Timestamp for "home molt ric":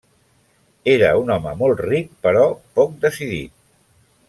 1.35-2.11